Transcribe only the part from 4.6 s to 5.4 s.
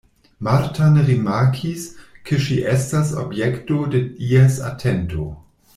atento.